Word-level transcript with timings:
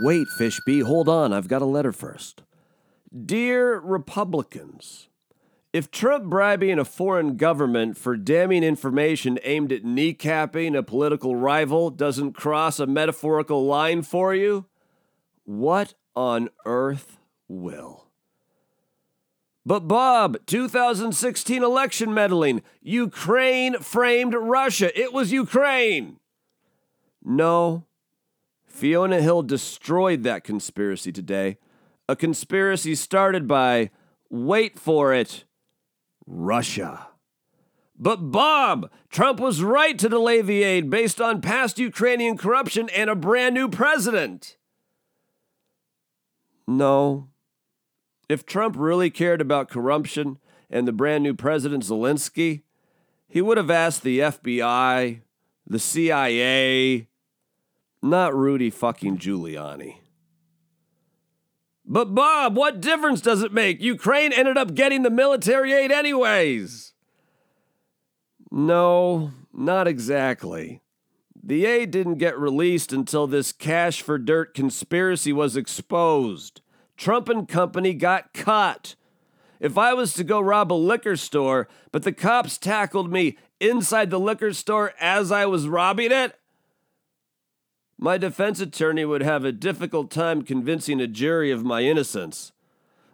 Wait, 0.00 0.28
Fishby, 0.38 0.82
hold 0.82 1.08
on. 1.08 1.32
I've 1.32 1.48
got 1.48 1.62
a 1.62 1.66
letter 1.66 1.92
first. 1.92 2.42
Dear 3.24 3.78
Republicans, 3.80 5.08
if 5.72 5.90
Trump 5.90 6.24
bribing 6.24 6.78
a 6.78 6.84
foreign 6.84 7.36
government 7.36 7.96
for 7.96 8.16
damning 8.16 8.62
information 8.62 9.38
aimed 9.42 9.72
at 9.72 9.82
kneecapping 9.82 10.76
a 10.76 10.82
political 10.82 11.34
rival 11.34 11.90
doesn't 11.90 12.32
cross 12.32 12.78
a 12.78 12.86
metaphorical 12.86 13.66
line 13.66 14.02
for 14.02 14.34
you, 14.34 14.66
what 15.44 15.94
on 16.14 16.48
earth 16.64 17.18
will? 17.48 18.06
But 19.66 19.80
Bob, 19.80 20.38
2016 20.46 21.62
election 21.62 22.14
meddling, 22.14 22.62
Ukraine 22.80 23.80
framed 23.80 24.34
Russia. 24.34 24.98
It 24.98 25.12
was 25.12 25.32
Ukraine. 25.32 26.18
No, 27.22 27.84
Fiona 28.78 29.20
Hill 29.20 29.42
destroyed 29.42 30.22
that 30.22 30.44
conspiracy 30.44 31.10
today. 31.10 31.58
A 32.08 32.14
conspiracy 32.14 32.94
started 32.94 33.48
by, 33.48 33.90
wait 34.30 34.78
for 34.78 35.12
it, 35.12 35.42
Russia. 36.28 37.08
But 37.98 38.30
Bob, 38.30 38.88
Trump 39.10 39.40
was 39.40 39.64
right 39.64 39.98
to 39.98 40.08
delay 40.08 40.42
the 40.42 40.62
aid 40.62 40.90
based 40.90 41.20
on 41.20 41.40
past 41.40 41.80
Ukrainian 41.80 42.38
corruption 42.38 42.88
and 42.90 43.10
a 43.10 43.16
brand 43.16 43.56
new 43.56 43.68
president. 43.68 44.56
No. 46.68 47.30
If 48.28 48.46
Trump 48.46 48.76
really 48.78 49.10
cared 49.10 49.40
about 49.40 49.70
corruption 49.70 50.38
and 50.70 50.86
the 50.86 50.92
brand 50.92 51.24
new 51.24 51.34
president 51.34 51.82
Zelensky, 51.82 52.62
he 53.26 53.42
would 53.42 53.56
have 53.56 53.72
asked 53.72 54.04
the 54.04 54.20
FBI, 54.20 55.22
the 55.66 55.78
CIA, 55.80 57.07
not 58.02 58.34
Rudy 58.34 58.70
fucking 58.70 59.18
Giuliani. 59.18 59.96
But 61.84 62.14
Bob, 62.14 62.54
what 62.54 62.80
difference 62.80 63.22
does 63.22 63.42
it 63.42 63.52
make? 63.52 63.80
Ukraine 63.80 64.32
ended 64.32 64.58
up 64.58 64.74
getting 64.74 65.02
the 65.02 65.10
military 65.10 65.72
aid 65.72 65.90
anyways. 65.90 66.92
No, 68.50 69.32
not 69.52 69.88
exactly. 69.88 70.82
The 71.42 71.64
aid 71.64 71.90
didn't 71.90 72.16
get 72.16 72.38
released 72.38 72.92
until 72.92 73.26
this 73.26 73.52
cash 73.52 74.02
for 74.02 74.18
dirt 74.18 74.52
conspiracy 74.52 75.32
was 75.32 75.56
exposed. 75.56 76.60
Trump 76.96 77.28
and 77.30 77.48
company 77.48 77.94
got 77.94 78.34
caught. 78.34 78.96
If 79.58 79.78
I 79.78 79.94
was 79.94 80.12
to 80.14 80.24
go 80.24 80.40
rob 80.40 80.70
a 80.70 80.74
liquor 80.74 81.16
store, 81.16 81.68
but 81.90 82.02
the 82.02 82.12
cops 82.12 82.58
tackled 82.58 83.10
me 83.10 83.38
inside 83.60 84.10
the 84.10 84.20
liquor 84.20 84.52
store 84.52 84.92
as 85.00 85.32
I 85.32 85.46
was 85.46 85.68
robbing 85.68 86.12
it, 86.12 86.38
my 87.98 88.16
defense 88.16 88.60
attorney 88.60 89.04
would 89.04 89.22
have 89.22 89.44
a 89.44 89.52
difficult 89.52 90.10
time 90.10 90.42
convincing 90.42 91.00
a 91.00 91.08
jury 91.08 91.50
of 91.50 91.64
my 91.64 91.82
innocence. 91.82 92.52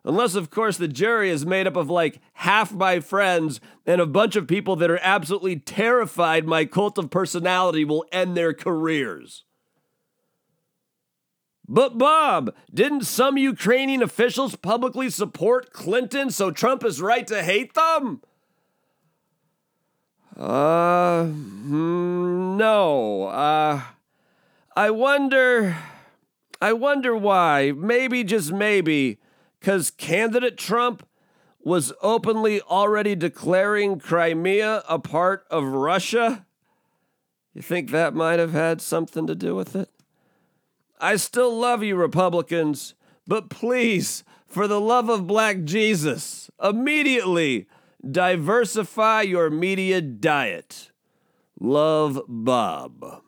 Unless, 0.05 0.35
of 0.35 0.51
course, 0.51 0.77
the 0.77 0.87
jury 0.87 1.31
is 1.31 1.47
made 1.47 1.67
up 1.67 1.77
of 1.77 1.89
like 1.89 2.21
half 2.35 2.73
my 2.73 3.01
friends 3.01 3.61
and 3.87 4.03
a 4.03 4.07
bunch 4.07 4.37
of 4.37 4.47
people 4.47 4.77
that 4.77 4.91
are 4.91 5.01
absolutely 5.03 5.57
terrified 5.57 6.45
my 6.45 6.67
cult 6.67 6.99
of 6.99 7.11
personality 7.11 7.87
will 7.87 8.05
end 8.13 8.37
their 8.37 8.53
careers. 8.53 9.45
But, 11.67 11.97
Bob, 11.97 12.55
didn't 12.73 13.07
some 13.07 13.39
Ukrainian 13.39 14.03
officials 14.03 14.55
publicly 14.55 15.09
support 15.09 15.73
Clinton, 15.73 16.31
so 16.31 16.51
Trump 16.51 16.85
is 16.85 17.01
right 17.01 17.27
to 17.27 17.43
hate 17.43 17.73
them? 17.73 18.21
Uh, 20.37 21.25
hmm, 21.25 22.59
no. 22.59 23.29
Uh, 23.29 23.81
I 24.77 24.91
wonder. 24.91 25.77
I 26.61 26.73
wonder 26.73 27.17
why. 27.17 27.73
Maybe, 27.77 28.25
just 28.25 28.53
maybe, 28.53 29.19
because 29.61 29.91
candidate 29.91 30.57
Trump 30.57 31.07
was 31.61 31.93
openly 32.03 32.61
already 32.61 33.15
declaring 33.15 33.99
Crimea 33.99 34.83
a 34.89 34.99
part 34.99 35.47
of 35.51 35.65
Russia? 35.65 36.47
You 37.55 37.63
think 37.63 37.91
that 37.91 38.15
might 38.15 38.39
have 38.39 38.53
had 38.53 38.81
something 38.81 39.27
to 39.27 39.35
do 39.35 39.55
with 39.55 39.77
it? 39.77 39.89
I 41.01 41.17
still 41.17 41.55
love 41.57 41.83
you, 41.83 41.97
Republicans, 41.97 42.95
but 43.27 43.51
please, 43.51 44.25
for 44.47 44.67
the 44.67 44.81
love 44.81 45.09
of 45.09 45.27
black 45.27 45.65
Jesus, 45.65 46.51
immediately 46.63 47.67
diversify 48.09 49.23
your 49.23 49.51
media 49.51 50.01
diet. 50.01 50.91
Love, 51.61 52.21
Bob. 52.29 53.23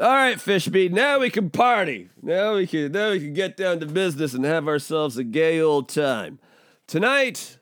All 0.00 0.14
right, 0.14 0.36
Fishby, 0.36 0.92
now 0.92 1.18
we 1.18 1.28
can 1.28 1.50
party. 1.50 2.08
Now 2.22 2.54
we 2.54 2.68
can 2.68 2.92
now 2.92 3.10
we 3.10 3.18
can 3.18 3.32
get 3.32 3.56
down 3.56 3.80
to 3.80 3.86
business 3.86 4.32
and 4.32 4.44
have 4.44 4.68
ourselves 4.68 5.18
a 5.18 5.24
gay 5.24 5.60
old 5.60 5.88
time. 5.88 6.38
Tonight, 6.86 7.58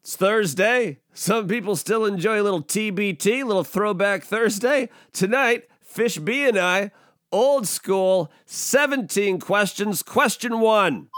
it's 0.00 0.14
Thursday. 0.14 1.00
Some 1.12 1.48
people 1.48 1.74
still 1.74 2.04
enjoy 2.04 2.40
a 2.40 2.44
little 2.44 2.62
TBT, 2.62 3.44
little 3.44 3.64
throwback 3.64 4.22
Thursday. 4.22 4.88
Tonight, 5.12 5.64
Fishby 5.84 6.48
and 6.48 6.56
I, 6.56 6.92
old 7.32 7.66
school, 7.66 8.30
17 8.46 9.40
questions. 9.40 10.04
Question 10.04 10.60
one. 10.60 11.08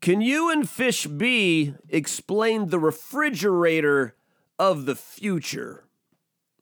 Can 0.00 0.20
you 0.20 0.50
and 0.50 0.68
Fish 0.68 1.06
B 1.06 1.74
explain 1.88 2.70
the 2.70 2.80
refrigerator 2.80 4.16
of 4.58 4.84
the 4.84 4.96
future? 4.96 5.84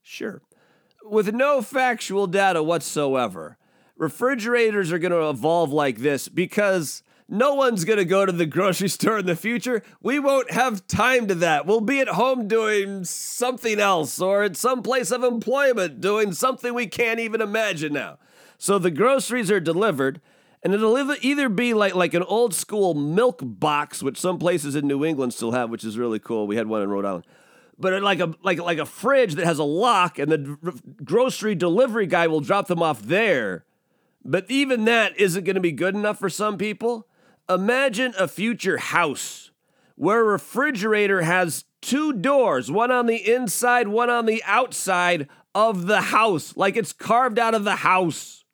Sure 0.03 0.43
with 1.11 1.35
no 1.35 1.63
factual 1.63 2.27
data 2.27 2.63
whatsoever. 2.63 3.57
Refrigerators 3.97 4.93
are 4.93 4.99
going 4.99 5.13
to 5.13 5.29
evolve 5.29 5.73
like 5.73 5.99
this 5.99 6.29
because 6.29 7.03
no 7.29 7.55
one's 7.55 7.85
going 7.85 7.99
to 7.99 8.05
go 8.05 8.25
to 8.25 8.33
the 8.33 8.47
grocery 8.47 8.89
store 8.89 9.19
in 9.19 9.27
the 9.27 9.37
future. 9.37 9.83
We 10.01 10.19
won't 10.19 10.51
have 10.51 10.87
time 10.87 11.27
to 11.29 11.35
that. 11.37 11.67
We'll 11.67 11.81
be 11.81 12.01
at 12.01 12.09
home 12.09 12.49
doing 12.49 13.05
something 13.05 13.79
else 13.79 14.21
or 14.21 14.45
at 14.45 14.57
some 14.57 14.83
place 14.83 15.11
of 15.11 15.25
employment 15.25 16.01
doing 16.01 16.33
something 16.33 16.73
we 16.73 16.87
can't 16.87 17.21
even 17.21 17.41
imagine 17.41 17.93
now. 17.93 18.19
So 18.57 18.79
the 18.79 18.91
groceries 18.91 19.51
are 19.51 19.61
delivered 19.61 20.21
and 20.63 20.75
it'll 20.75 20.99
either 21.21 21.49
be 21.49 21.75
like 21.75 21.95
like 21.95 22.15
an 22.15 22.25
old 22.25 22.53
school 22.53 22.95
milk 22.95 23.41
box 23.43 24.03
which 24.03 24.19
some 24.19 24.39
places 24.39 24.75
in 24.75 24.89
New 24.89 25.05
England 25.05 25.33
still 25.33 25.53
have 25.53 25.71
which 25.71 25.85
is 25.85 25.99
really 25.99 26.19
cool. 26.19 26.47
We 26.47 26.57
had 26.57 26.67
one 26.67 26.83
in 26.83 26.89
Rhode 26.89 27.05
Island 27.05 27.25
but 27.79 28.03
like 28.03 28.21
a 28.21 28.35
like 28.43 28.59
like 28.59 28.79
a 28.79 28.87
fridge 28.87 29.35
that 29.35 29.45
has 29.45 29.59
a 29.59 29.65
lock, 29.65 30.19
and 30.19 30.31
the 30.31 30.83
grocery 31.05 31.55
delivery 31.55 32.07
guy 32.07 32.27
will 32.27 32.41
drop 32.41 32.67
them 32.67 32.83
off 32.83 33.03
there. 33.03 33.65
But 34.25 34.51
even 34.51 34.85
that 34.85 35.19
isn't 35.19 35.45
going 35.45 35.55
to 35.55 35.61
be 35.61 35.73
good 35.73 35.95
enough 35.95 36.19
for 36.19 36.29
some 36.29 36.59
people. 36.59 37.07
Imagine 37.49 38.13
a 38.19 38.29
future 38.29 38.77
house 38.77 39.51
where 39.95 40.21
a 40.21 40.25
refrigerator 40.25 41.23
has 41.23 41.65
two 41.81 42.13
doors, 42.13 42.71
one 42.71 42.91
on 42.91 43.07
the 43.07 43.33
inside, 43.33 43.89
one 43.89 44.11
on 44.11 44.27
the 44.27 44.43
outside 44.45 45.29
of 45.55 45.87
the 45.87 46.01
house, 46.01 46.57
like 46.57 46.77
it's 46.77 46.93
carved 46.93 47.39
out 47.39 47.55
of 47.55 47.65
the 47.65 47.77
house. 47.77 48.45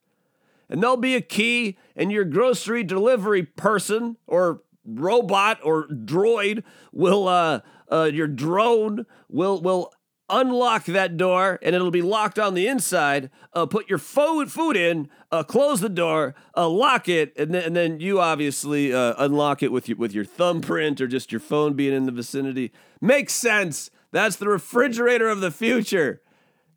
And 0.69 0.83
there'll 0.83 0.97
be 0.97 1.15
a 1.15 1.21
key, 1.21 1.77
and 1.95 2.11
your 2.11 2.25
grocery 2.25 2.83
delivery 2.83 3.43
person 3.43 4.17
or 4.27 4.63
robot 4.87 5.59
or 5.63 5.87
droid 5.89 6.63
will 6.93 7.29
uh, 7.29 7.61
uh, 7.91 8.11
your 8.13 8.27
drone 8.27 9.07
will 9.29 9.61
will 9.61 9.93
unlock 10.31 10.87
that 10.87 11.17
door 11.17 11.59
and 11.63 11.75
it'll 11.75 11.91
be 11.91 12.03
locked 12.03 12.39
on 12.39 12.55
the 12.55 12.67
inside. 12.67 13.31
Uh, 13.53 13.67
put 13.67 13.89
your 13.89 13.99
food 13.99 14.51
food 14.51 14.77
in, 14.77 15.09
uh, 15.31 15.43
close 15.43 15.81
the 15.81 15.89
door, 15.89 16.35
uh, 16.57 16.69
lock 16.69 17.09
it, 17.09 17.33
and 17.37 17.55
then, 17.55 17.63
and 17.63 17.77
then 17.77 18.01
you 18.01 18.21
obviously 18.21 18.93
uh, 18.93 19.15
unlock 19.19 19.63
it 19.63 19.71
with 19.73 19.89
your 19.89 19.99
with 19.99 20.13
your 20.13 20.25
thumbprint 20.25 21.01
or 21.01 21.07
just 21.07 21.33
your 21.33 21.41
phone 21.41 21.75
being 21.75 21.95
in 21.95 22.07
the 22.07 22.13
vicinity. 22.13 22.73
Makes 23.01 23.35
sense. 23.35 23.91
That's 24.13 24.37
the 24.37 24.49
refrigerator 24.49 25.29
of 25.29 25.41
the 25.41 25.51
future. 25.51 26.23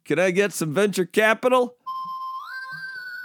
Can 0.06 0.20
I 0.20 0.32
get 0.32 0.54
some 0.54 0.74
venture 0.74 1.06
capital? 1.06 1.76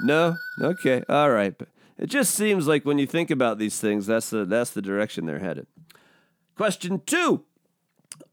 No. 0.02 0.36
Okay. 0.60 1.02
All 1.08 1.30
right. 1.30 1.56
But 1.56 1.68
it 1.96 2.06
just 2.06 2.34
seems 2.34 2.66
like 2.66 2.84
when 2.84 2.98
you 2.98 3.06
think 3.06 3.30
about 3.30 3.58
these 3.58 3.80
things, 3.80 4.06
that's 4.06 4.30
the 4.30 4.44
that's 4.44 4.70
the 4.70 4.82
direction 4.82 5.26
they're 5.26 5.38
headed. 5.38 5.66
Question 6.56 7.00
two. 7.06 7.44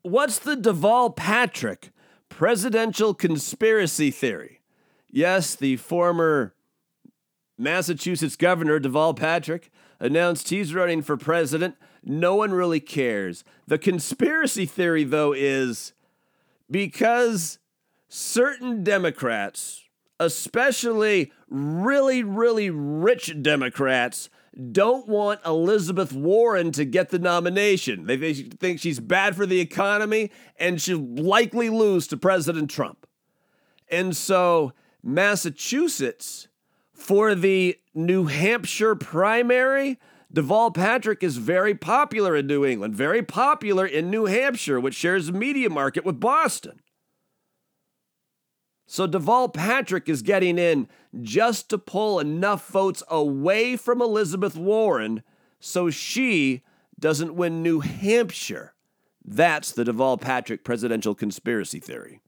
What's 0.01 0.39
the 0.39 0.55
Deval 0.55 1.15
Patrick 1.15 1.91
presidential 2.29 3.13
conspiracy 3.13 4.11
theory? 4.11 4.61
Yes, 5.09 5.55
the 5.55 5.77
former 5.77 6.53
Massachusetts 7.57 8.35
governor, 8.35 8.79
Deval 8.79 9.15
Patrick, 9.15 9.71
announced 9.99 10.49
he's 10.49 10.73
running 10.73 11.01
for 11.01 11.17
president. 11.17 11.75
No 12.03 12.35
one 12.35 12.51
really 12.51 12.79
cares. 12.79 13.43
The 13.67 13.77
conspiracy 13.77 14.65
theory, 14.65 15.03
though, 15.03 15.33
is 15.33 15.93
because 16.71 17.59
certain 18.07 18.83
Democrats, 18.83 19.83
especially 20.19 21.31
really, 21.49 22.23
really 22.23 22.69
rich 22.69 23.41
Democrats, 23.41 24.29
don't 24.59 25.07
want 25.07 25.39
Elizabeth 25.45 26.11
Warren 26.11 26.71
to 26.73 26.85
get 26.85 27.09
the 27.09 27.19
nomination. 27.19 28.05
They 28.05 28.33
think 28.33 28.79
she's 28.79 28.99
bad 28.99 29.35
for 29.35 29.45
the 29.45 29.59
economy 29.59 30.31
and 30.57 30.81
she'll 30.81 30.99
likely 30.99 31.69
lose 31.69 32.07
to 32.07 32.17
President 32.17 32.69
Trump. 32.69 33.07
And 33.89 34.15
so 34.15 34.73
Massachusetts 35.01 36.47
for 36.93 37.33
the 37.35 37.77
New 37.93 38.25
Hampshire 38.25 38.95
primary. 38.95 39.99
Deval 40.31 40.73
Patrick 40.73 41.23
is 41.23 41.37
very 41.37 41.73
popular 41.73 42.35
in 42.35 42.45
New 42.45 42.63
England, 42.63 42.93
very 42.93 43.23
popular 43.23 43.85
in 43.85 44.11
New 44.11 44.25
Hampshire, 44.25 44.79
which 44.79 44.93
shares 44.93 45.29
a 45.29 45.31
media 45.31 45.69
market 45.69 46.05
with 46.05 46.19
Boston. 46.19 46.81
So 48.91 49.07
Deval 49.07 49.53
Patrick 49.53 50.09
is 50.09 50.23
getting 50.23 50.57
in 50.57 50.87
just 51.21 51.69
to 51.69 51.77
pull 51.77 52.19
enough 52.19 52.67
votes 52.69 53.03
away 53.07 53.75
from 53.75 54.01
Elizabeth 54.01 54.55
Warren 54.55 55.21
so 55.59 55.91
she 55.91 56.63
doesn't 56.99 57.35
win 57.35 57.61
New 57.61 57.81
Hampshire. 57.81 58.73
That's 59.23 59.71
the 59.71 59.83
Deval 59.83 60.19
Patrick 60.19 60.63
presidential 60.63 61.13
conspiracy 61.13 61.79
theory. 61.79 62.19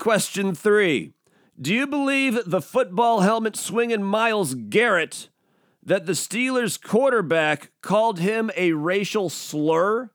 Question 0.00 0.56
three 0.56 1.12
Do 1.58 1.72
you 1.72 1.86
believe 1.86 2.36
the 2.44 2.60
football 2.60 3.20
helmet 3.20 3.54
swinging 3.54 4.02
Myles 4.02 4.56
Garrett 4.56 5.28
that 5.84 6.06
the 6.06 6.14
Steelers 6.14 6.82
quarterback 6.82 7.70
called 7.80 8.18
him 8.18 8.50
a 8.56 8.72
racial 8.72 9.30
slur? 9.30 10.10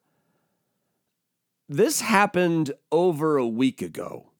This 1.67 2.01
happened 2.01 2.73
over 2.91 3.37
a 3.37 3.47
week 3.47 3.81
ago. 3.81 4.31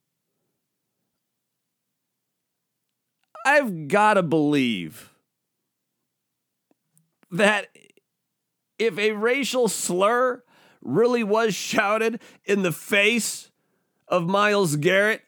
I've 3.46 3.88
got 3.88 4.16
to 4.16 4.24
believe 4.24 5.12
that 7.32 7.68
if 8.78 8.98
a 8.98 9.12
racial 9.12 9.68
slur 9.68 10.44
really 10.82 11.24
was 11.24 11.56
shouted 11.56 12.20
in 12.44 12.62
the 12.62 12.72
face 12.72 13.52
of 14.08 14.28
Myles 14.28 14.76
Garrett, 14.76 15.22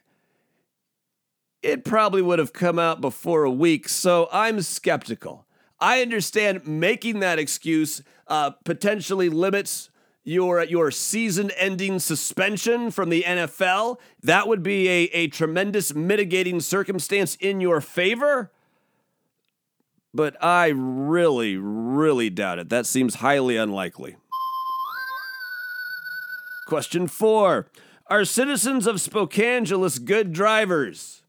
it 1.64 1.84
probably 1.84 2.22
would 2.22 2.40
have 2.40 2.54
come 2.54 2.78
out 2.78 3.02
before 3.02 3.44
a 3.44 3.52
week. 3.52 3.90
So 3.90 4.30
I'm 4.32 4.62
skeptical. 4.62 5.46
I 5.80 6.02
understand 6.02 6.68
making 6.68 7.20
that 7.20 7.40
excuse 7.40 8.02
uh, 8.28 8.52
potentially 8.66 9.30
limits 9.30 9.90
your 10.27 10.62
your 10.65 10.91
season-ending 10.91 12.00
suspension 12.00 12.91
from 12.91 13.09
the 13.09 13.24
NFL. 13.25 13.97
That 14.21 14.45
would 14.45 14.62
be 14.62 14.89
a, 14.89 15.03
a 15.13 15.27
tremendous 15.27 15.95
mitigating 15.95 16.59
circumstance 16.59 17.35
in 17.35 17.62
your 17.62 17.79
favor. 17.79 18.51
But 20.13 20.35
I 20.44 20.68
really, 20.68 21.56
really 21.56 22.29
doubt 22.29 22.59
it. 22.59 22.68
That 22.68 22.85
seems 22.85 23.15
highly 23.15 23.56
unlikely. 23.56 24.18
Question 26.68 27.07
four 27.07 27.68
Are 28.07 28.25
citizens 28.25 28.85
of 28.85 28.97
Spokangelis 28.97 30.03
good 30.03 30.33
drivers? 30.33 31.24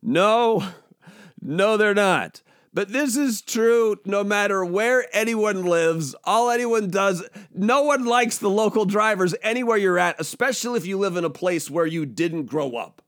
No, 0.00 0.64
no, 1.42 1.76
they're 1.76 1.92
not. 1.92 2.42
But 2.78 2.92
this 2.92 3.16
is 3.16 3.42
true 3.42 3.96
no 4.04 4.22
matter 4.22 4.64
where 4.64 5.04
anyone 5.12 5.64
lives. 5.64 6.14
All 6.22 6.48
anyone 6.48 6.90
does, 6.90 7.28
no 7.52 7.82
one 7.82 8.04
likes 8.04 8.38
the 8.38 8.48
local 8.48 8.84
drivers 8.84 9.34
anywhere 9.42 9.76
you're 9.76 9.98
at, 9.98 10.20
especially 10.20 10.78
if 10.78 10.86
you 10.86 10.96
live 10.96 11.16
in 11.16 11.24
a 11.24 11.28
place 11.28 11.68
where 11.68 11.86
you 11.86 12.06
didn't 12.06 12.44
grow 12.44 12.76
up. 12.76 13.02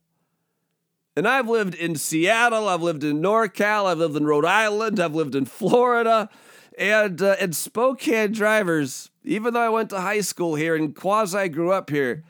And 1.15 1.25
I've 1.25 1.47
lived 1.47 1.73
in 1.73 1.95
Seattle, 1.95 2.67
I've 2.67 2.81
lived 2.81 3.05
in 3.05 3.21
NorCal, 3.21 3.85
I've 3.85 3.99
lived 3.99 4.17
in 4.17 4.25
Rhode 4.25 4.43
Island, 4.43 4.99
I've 4.99 5.15
lived 5.15 5.35
in 5.35 5.45
Florida, 5.45 6.29
and 6.77 7.21
uh, 7.21 7.37
and 7.39 7.55
Spokane 7.55 8.33
drivers. 8.33 9.09
Even 9.23 9.53
though 9.53 9.61
I 9.61 9.69
went 9.69 9.89
to 9.91 10.01
high 10.01 10.19
school 10.19 10.55
here 10.55 10.75
and 10.75 10.93
quasi 10.93 11.47
grew 11.47 11.71
up 11.71 11.89
here, 11.89 12.25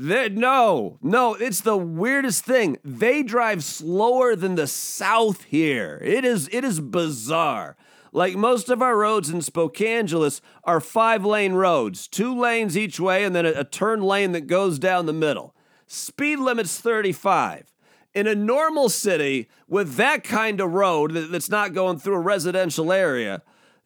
they, 0.00 0.28
no, 0.28 0.96
no, 1.02 1.34
it's 1.34 1.60
the 1.60 1.76
weirdest 1.76 2.44
thing. 2.44 2.78
They 2.84 3.24
drive 3.24 3.64
slower 3.64 4.36
than 4.36 4.54
the 4.54 4.68
South 4.68 5.42
here. 5.42 6.00
It 6.04 6.24
is 6.24 6.48
it 6.52 6.62
is 6.62 6.78
bizarre. 6.78 7.76
Like 8.12 8.36
most 8.36 8.68
of 8.68 8.80
our 8.80 8.96
roads 8.96 9.28
in 9.28 9.40
Spokangelis 9.40 10.40
are 10.62 10.80
five 10.80 11.24
lane 11.24 11.54
roads, 11.54 12.06
two 12.06 12.32
lanes 12.32 12.78
each 12.78 13.00
way, 13.00 13.24
and 13.24 13.34
then 13.34 13.44
a, 13.44 13.50
a 13.50 13.64
turn 13.64 14.00
lane 14.00 14.30
that 14.32 14.46
goes 14.46 14.78
down 14.78 15.06
the 15.06 15.12
middle. 15.12 15.52
Speed 15.88 16.38
limit's 16.38 16.78
35 16.78 17.74
in 18.14 18.28
a 18.28 18.36
normal 18.36 18.88
city 18.88 19.48
with 19.66 19.96
that 19.96 20.22
kind 20.22 20.60
of 20.60 20.74
road 20.74 21.10
that's 21.10 21.50
not 21.50 21.74
going 21.74 21.98
through 21.98 22.14
a 22.14 22.20
residential 22.20 22.92
area, 22.92 23.42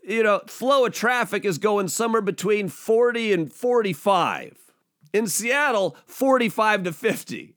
you 0.06 0.22
know, 0.22 0.42
flow 0.46 0.84
of 0.84 0.92
traffic 0.92 1.46
is 1.46 1.56
going 1.56 1.88
somewhere 1.88 2.20
between 2.20 2.68
40 2.68 3.32
and 3.32 3.50
45. 3.50 4.71
In 5.12 5.26
Seattle, 5.26 5.96
45 6.06 6.84
to 6.84 6.92
50. 6.92 7.54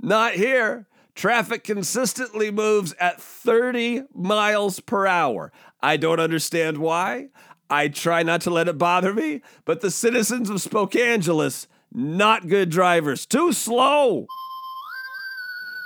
Not 0.00 0.34
here. 0.34 0.86
Traffic 1.14 1.64
consistently 1.64 2.50
moves 2.50 2.94
at 3.00 3.20
30 3.20 4.02
miles 4.14 4.80
per 4.80 5.06
hour. 5.06 5.50
I 5.82 5.96
don't 5.96 6.20
understand 6.20 6.78
why. 6.78 7.28
I 7.70 7.88
try 7.88 8.22
not 8.22 8.42
to 8.42 8.50
let 8.50 8.68
it 8.68 8.78
bother 8.78 9.12
me, 9.12 9.42
but 9.64 9.80
the 9.80 9.90
citizens 9.90 10.50
of 10.50 10.58
Spokangelis, 10.58 11.66
not 11.92 12.48
good 12.48 12.70
drivers. 12.70 13.26
Too 13.26 13.52
slow. 13.52 14.26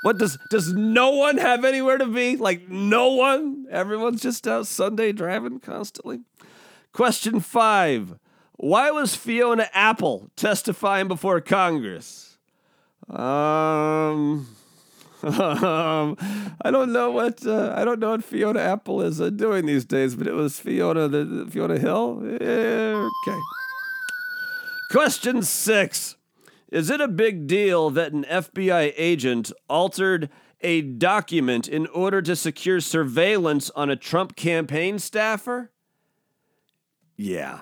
What 0.03 0.19
does 0.19 0.39
does 0.51 0.73
no 0.73 1.11
one 1.11 1.37
have 1.37 1.65
anywhere 1.65 1.99
to 1.99 2.07
be? 2.07 2.37
Like 2.37 2.69
no 2.69 3.09
one? 3.09 3.67
Everyone's 3.71 4.23
just 4.23 4.47
out 4.49 4.67
Sunday 4.67 5.13
driving 5.13 5.61
constantly. 5.61 6.21
Question 6.93 7.41
5. 7.41 8.19
Why 8.63 8.91
was 8.91 9.17
Fiona 9.17 9.69
Apple 9.73 10.31
testifying 10.37 11.09
before 11.09 11.41
Congress? 11.41 12.37
Um 13.09 14.47
um, 15.23 16.17
I 16.63 16.71
don't 16.71 16.93
know 16.93 17.11
what 17.11 17.47
uh, 17.47 17.75
I 17.77 17.85
don't 17.85 18.01
know 18.01 18.11
what 18.11 18.25
Fiona 18.25 18.61
Apple 18.61 19.03
is 19.03 19.21
uh, 19.21 19.31
doing 19.31 19.67
these 19.67 19.85
days, 19.85 20.15
but 20.15 20.27
it 20.27 20.33
was 20.33 20.59
Fiona 20.59 21.09
the 21.09 21.47
Fiona 21.51 21.79
Hill. 21.79 22.21
Yeah, 22.41 23.09
okay. 23.29 23.39
Question 24.91 25.43
six: 25.43 26.17
is 26.71 26.91
it 26.91 27.01
a 27.01 27.09
big 27.09 27.47
deal 27.47 27.91
that 27.91 28.13
an 28.13 28.25
FBI 28.25 28.95
agent 28.97 29.53
altered 29.69 30.31
a 30.63 30.83
document 30.83 31.69
in 31.69 31.87
order 31.89 32.23
to 32.23 32.37
secure 32.37 32.81
surveillance 32.81 33.71
on 33.71 33.91
a 33.91 33.97
Trump 33.97 34.37
campaign 34.37 34.99
staffer? 34.99 35.71
Yeah, 37.17 37.61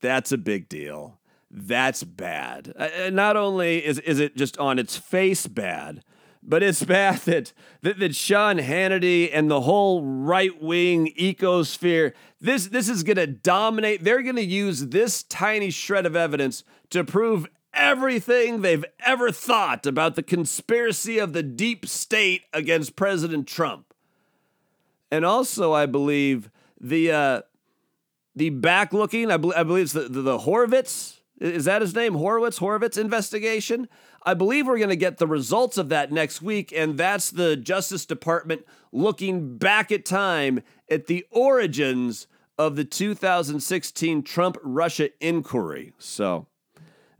that's 0.00 0.32
a 0.32 0.38
big 0.38 0.68
deal. 0.68 1.18
That's 1.50 2.04
bad. 2.04 2.74
Uh, 2.76 3.10
not 3.10 3.36
only 3.36 3.84
is, 3.84 3.98
is 4.00 4.20
it 4.20 4.36
just 4.36 4.58
on 4.58 4.78
its 4.78 4.96
face 4.96 5.46
bad, 5.46 6.02
but 6.42 6.62
it's 6.62 6.82
bad 6.84 7.20
that, 7.20 7.52
that, 7.82 7.98
that 7.98 8.14
Sean 8.14 8.58
Hannity 8.58 9.30
and 9.32 9.50
the 9.50 9.62
whole 9.62 10.02
right 10.02 10.62
wing 10.62 11.12
ecosphere, 11.18 12.12
this, 12.40 12.66
this 12.66 12.88
is 12.88 13.02
going 13.02 13.16
to 13.16 13.26
dominate. 13.26 14.04
They're 14.04 14.22
going 14.22 14.36
to 14.36 14.44
use 14.44 14.86
this 14.86 15.22
tiny 15.22 15.70
shred 15.70 16.06
of 16.06 16.16
evidence 16.16 16.64
to 16.90 17.04
prove 17.04 17.46
everything 17.74 18.62
they've 18.62 18.84
ever 19.04 19.30
thought 19.30 19.86
about 19.86 20.16
the 20.16 20.22
conspiracy 20.22 21.18
of 21.18 21.32
the 21.32 21.42
deep 21.42 21.86
state 21.86 22.42
against 22.52 22.96
President 22.96 23.46
Trump. 23.46 23.94
And 25.10 25.24
also, 25.24 25.72
I 25.72 25.86
believe 25.86 26.50
the 26.80 27.10
uh, 27.10 27.42
the 28.38 28.50
backlooking, 28.50 29.30
I, 29.30 29.36
be- 29.36 29.54
I 29.54 29.64
believe 29.64 29.84
it's 29.84 29.92
the, 29.92 30.02
the, 30.08 30.22
the 30.22 30.38
Horowitz, 30.38 31.20
is 31.40 31.66
that 31.66 31.82
his 31.82 31.94
name? 31.94 32.14
Horowitz, 32.14 32.58
Horowitz 32.58 32.96
investigation. 32.96 33.88
I 34.24 34.34
believe 34.34 34.66
we're 34.66 34.78
going 34.78 34.88
to 34.90 34.96
get 34.96 35.18
the 35.18 35.26
results 35.26 35.76
of 35.76 35.88
that 35.88 36.12
next 36.12 36.40
week, 36.40 36.72
and 36.74 36.96
that's 36.96 37.30
the 37.30 37.56
Justice 37.56 38.06
Department 38.06 38.64
looking 38.92 39.58
back 39.58 39.92
at 39.92 40.04
time 40.04 40.62
at 40.90 41.06
the 41.06 41.26
origins 41.30 42.26
of 42.56 42.76
the 42.76 42.84
2016 42.84 44.22
Trump 44.22 44.56
Russia 44.62 45.10
inquiry. 45.20 45.92
So 45.98 46.46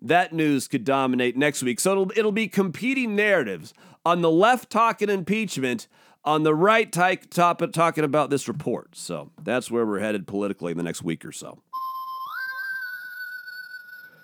that 0.00 0.32
news 0.32 0.68
could 0.68 0.84
dominate 0.84 1.36
next 1.36 1.62
week. 1.62 1.80
So 1.80 1.92
it'll, 1.92 2.12
it'll 2.16 2.32
be 2.32 2.48
competing 2.48 3.16
narratives. 3.16 3.74
On 4.04 4.22
the 4.22 4.30
left, 4.30 4.70
talking 4.70 5.08
impeachment. 5.10 5.88
On 6.24 6.42
the 6.42 6.54
right, 6.54 6.90
type 6.90 7.30
topic 7.30 7.72
talking 7.72 8.04
about 8.04 8.28
this 8.28 8.48
report. 8.48 8.96
So 8.96 9.30
that's 9.42 9.70
where 9.70 9.86
we're 9.86 10.00
headed 10.00 10.26
politically 10.26 10.72
in 10.72 10.78
the 10.78 10.84
next 10.84 11.02
week 11.02 11.24
or 11.24 11.32
so. 11.32 11.62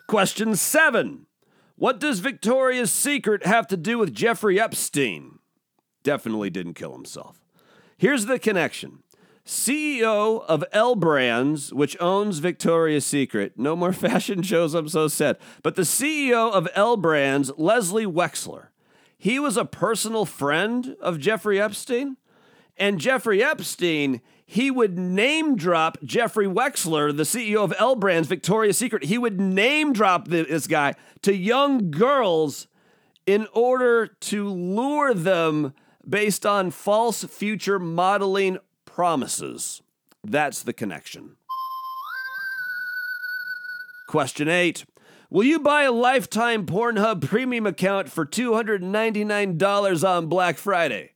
Question 0.07 0.55
seven 0.55 1.27
What 1.77 1.99
does 1.99 2.21
Victoria's 2.21 2.93
Secret 2.93 3.47
have 3.47 3.67
to 3.69 3.77
do 3.77 3.99
with 3.99 4.13
Jeffrey 4.13 4.61
Epstein? 4.61 5.39
Definitely 6.03 6.51
didn't 6.51 6.75
kill 6.75 6.93
himself. 6.93 7.41
Here's 7.97 8.27
the 8.27 8.39
connection 8.39 9.03
CEO 9.47 10.45
of 10.47 10.65
L 10.73 10.95
Brands, 10.95 11.73
which 11.73 11.97
owns 12.01 12.39
Victoria's 12.39 13.05
Secret. 13.05 13.55
No 13.57 13.77
more 13.77 13.93
fashion 13.95 14.43
shows, 14.43 14.75
I'm 14.75 14.89
so 14.89 15.09
sad. 15.09 15.39
But 15.63 15.77
the 15.77 15.83
CEO 15.83 16.53
of 16.53 16.69
L 16.75 16.97
Brands, 16.97 17.51
Leslie 17.57 18.07
Wexner, 18.07 18.69
he 19.17 19.39
was 19.39 19.57
a 19.57 19.65
personal 19.65 20.25
friend 20.25 20.97
of 21.01 21.19
Jeffrey 21.19 21.61
Epstein. 21.61 22.17
And 22.77 22.99
Jeffrey 22.99 23.43
Epstein, 23.43 24.21
he 24.45 24.71
would 24.71 24.99
name 24.99 25.57
drop 25.57 25.97
Jeffrey 26.03 26.47
Wexler, 26.47 27.17
the 27.17 27.23
CEO 27.23 27.63
of 27.63 27.73
L 27.79 27.95
Brands, 27.95 28.29
Victoria's 28.29 28.77
Secret. 28.77 29.05
He 29.05 29.17
would 29.17 29.41
name 29.41 29.93
drop 29.93 30.29
this 30.29 30.67
guy 30.67 30.95
to 31.23 31.35
young 31.35 31.91
girls 31.91 32.67
in 33.27 33.47
order 33.53 34.07
to 34.07 34.49
lure 34.49 35.15
them 35.15 35.73
based 36.07 36.45
on 36.45 36.71
false 36.71 37.25
future 37.25 37.79
modeling 37.79 38.59
promises. 38.85 39.81
That's 40.23 40.63
the 40.63 40.73
connection. 40.73 41.37
Question 44.09 44.49
8. 44.49 44.85
Will 45.35 45.45
you 45.45 45.59
buy 45.59 45.83
a 45.83 45.91
lifetime 45.91 46.65
Pornhub 46.65 47.29
premium 47.29 47.67
account 47.67 48.09
for 48.09 48.25
$299 48.25 50.09
on 50.09 50.27
Black 50.29 50.57
Friday? 50.57 51.11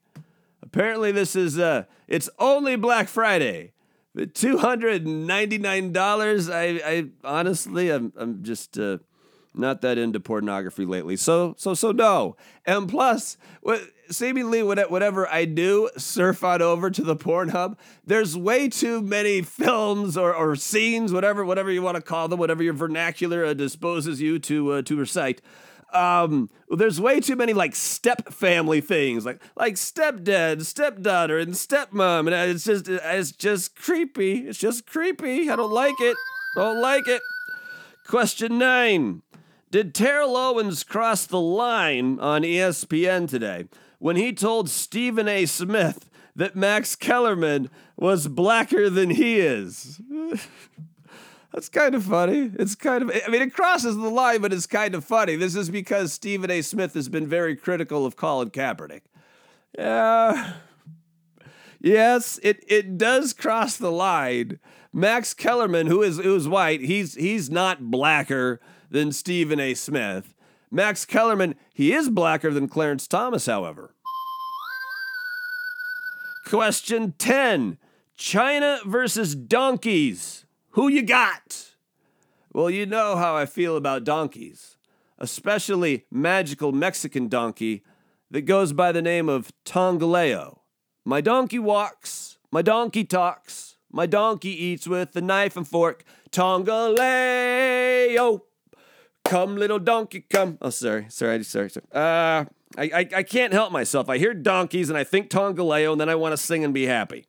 Apparently 0.61 1.13
this 1.13 1.37
is 1.37 1.57
uh 1.57 1.85
it's 2.09 2.29
only 2.41 2.75
Black 2.75 3.07
Friday. 3.07 3.75
The 4.17 4.27
$299 4.27 6.53
I 6.53 6.81
I 6.85 7.05
honestly 7.23 7.91
I'm 7.91 8.13
I'm 8.17 8.43
just 8.43 8.77
uh 8.77 8.99
not 9.55 9.83
that 9.83 9.99
into 9.99 10.19
pornography 10.19 10.85
lately. 10.85 11.17
So 11.17 11.55
so 11.57 11.75
so 11.75 11.93
no. 11.93 12.37
And 12.67 12.89
plus, 12.89 13.37
what 13.61 13.83
seemingly 14.11 14.63
whatever 14.63 15.29
I 15.29 15.45
do, 15.45 15.91
surf 15.97 16.45
on 16.45 16.63
over 16.63 16.91
to 16.91 17.03
the 17.03 17.17
Pornhub. 17.17 17.77
There's 18.05 18.37
way 18.37 18.69
too 18.69 19.03
many 19.03 19.43
films 19.43 20.17
or, 20.17 20.35
or 20.35 20.57
scenes, 20.57 21.13
whatever 21.13 21.45
whatever 21.45 21.71
you 21.71 21.83
want 21.83 21.97
to 21.97 22.03
call 22.03 22.29
them, 22.29 22.39
whatever 22.39 22.63
your 22.63 22.75
vernacular 22.75 23.45
uh, 23.45 23.55
disposes 23.55 24.21
you 24.21 24.39
to 24.41 24.73
uh, 24.73 24.83
to 24.83 24.97
recite. 24.97 25.41
Um, 25.93 26.51
there's 26.69 27.01
way 27.01 27.21
too 27.21 27.37
many 27.37 27.53
like 27.55 27.75
step 27.75 28.33
family 28.33 28.81
things, 28.81 29.25
like 29.25 29.43
like 29.57 29.75
stepdad, 29.75 30.65
stepdaughter, 30.65 31.39
and 31.39 31.55
stepmom, 31.55 32.27
and 32.27 32.35
it's 32.51 32.65
just 32.65 32.89
it's 32.89 33.33
just 33.33 33.75
creepy. 33.75 34.49
It's 34.49 34.59
just 34.59 34.87
creepy. 34.87 35.51
I 35.51 35.57
don't 35.57 35.73
like 35.73 36.01
it. 36.01 36.17
Don't 36.57 36.81
like 36.81 37.09
it. 37.09 37.23
Question 38.07 38.59
nine. 38.59 39.23
Did 39.71 39.95
Terrell 39.95 40.35
Owens 40.35 40.83
cross 40.83 41.27
the 41.27 41.41
line 41.41 42.19
on 42.21 42.43
ESPN 42.43 43.29
today 43.29 43.67
when 43.99 44.17
he 44.17 44.33
told 44.33 44.71
Stephen 44.71 45.29
A. 45.29 45.47
Smith 45.47 46.09
that 46.37 46.57
Max 46.57 46.95
Kellerman 46.97 47.71
was 47.97 48.29
blacker 48.29 48.89
than 48.89 49.11
he 49.11 49.41
is? 49.41 50.01
That's 51.53 51.69
kind 51.69 51.95
of 51.95 52.05
funny. 52.05 52.53
It's 52.59 52.75
kind 52.75 53.03
of, 53.03 53.11
I 53.27 53.31
mean, 53.31 53.43
it 53.43 53.55
crosses 53.55 53.97
the 53.97 54.11
line, 54.11 54.43
but 54.43 54.53
it's 54.53 54.67
kind 54.67 54.95
of 54.95 55.05
funny. 55.05 55.35
This 55.35 55.57
is 55.57 55.71
because 55.71 56.13
Stephen 56.13 56.51
A. 56.51 56.63
Smith 56.63 56.95
has 56.95 57.09
been 57.09 57.27
very 57.27 57.57
critical 57.57 58.05
of 58.05 58.17
Colin 58.17 58.51
Kaepernick. 58.51 59.03
Yeah. 59.77 60.53
Yes, 61.81 62.39
it, 62.43 62.65
it 62.69 62.99
does 62.99 63.33
cross 63.33 63.77
the 63.77 63.91
line. 63.91 64.61
Max 64.93 65.35
Kellerman, 65.35 65.87
who 65.87 66.03
is 66.03 66.19
who 66.19 66.35
is 66.35 66.49
white, 66.49 66.81
he's 66.81 67.15
he's 67.15 67.51
not 67.51 67.91
blacker 67.91 68.61
than 68.91 69.13
Stephen 69.13 69.61
A. 69.61 69.75
Smith. 69.75 70.35
Max 70.71 71.05
Kellerman, 71.05 71.55
he 71.73 71.93
is 71.93 72.09
blacker 72.09 72.53
than 72.53 72.69
Clarence 72.69 73.07
Thomas, 73.07 73.47
however. 73.47 73.95
Question 76.47 77.15
10 77.19 77.79
China 78.17 78.81
versus 78.85 79.35
donkeys. 79.35 80.45
Who 80.71 80.89
you 80.89 81.03
got? 81.03 81.75
Well, 82.53 82.71
you 82.71 82.87
know 82.87 83.17
how 83.17 83.37
I 83.37 83.47
feel 83.47 83.77
about 83.77 84.05
donkeys, 84.05 84.77
especially 85.19 86.07
magical 86.11 86.73
Mexican 86.73 87.29
donkey 87.29 87.85
that 88.31 88.43
goes 88.43 88.73
by 88.73 88.93
the 88.93 89.03
name 89.03 89.29
of 89.29 89.53
Tingalayo. 89.65 90.59
My 91.05 91.21
donkey 91.21 91.59
walks, 91.59 92.39
my 92.51 92.63
donkey 92.63 93.05
talks, 93.05 93.77
my 93.91 94.07
donkey 94.07 94.51
eats 94.51 94.87
with 94.87 95.15
a 95.17 95.21
knife 95.21 95.57
and 95.57 95.67
fork. 95.67 96.05
Tingalayo. 96.31 96.89
Come, 99.29 99.57
little 99.57 99.79
donkey, 99.79 100.25
come. 100.31 100.57
Oh, 100.63 100.71
sorry, 100.71 101.07
sorry, 101.11 101.45
sorry, 101.45 101.69
sorry. 101.69 101.85
Uh, 101.93 102.47
I, 102.79 102.91
I, 102.95 103.09
I 103.17 103.23
can't 103.23 103.53
help 103.53 103.71
myself. 103.71 104.09
I 104.09 104.17
hear 104.17 104.33
donkeys 104.33 104.89
and 104.89 104.97
I 104.97 105.05
think 105.05 105.29
Tingalayo, 105.29 105.93
and 105.93 106.01
then 106.01 106.09
I 106.09 106.15
want 106.15 106.33
to 106.33 106.39
sing 106.39 106.65
and 106.65 106.73
be 106.73 106.87
happy. 106.87 107.27